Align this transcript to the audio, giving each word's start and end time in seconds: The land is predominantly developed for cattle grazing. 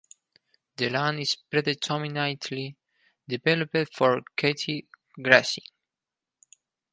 The 0.77 0.89
land 0.89 1.19
is 1.19 1.35
predominantly 1.35 2.75
developed 3.27 3.95
for 3.95 4.21
cattle 4.35 4.81
grazing. 5.21 5.65